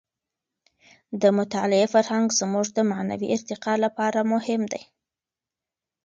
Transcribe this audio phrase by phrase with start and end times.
[1.21, 4.83] د مطالعې فرهنګ زموږ د معنوي ارتقاع لپاره مهم دی.